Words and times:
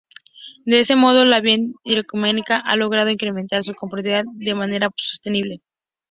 De 0.65 0.79
este 0.79 0.95
modo, 0.95 1.25
la 1.25 1.41
vía 1.41 1.57
interoceánica 1.57 2.57
ha 2.57 2.75
logrado 2.75 3.11
incrementar 3.11 3.63
su 3.63 3.75
competitividad 3.75 4.23
de 4.35 4.55
manera 4.55 4.89
sostenible. 4.95 5.61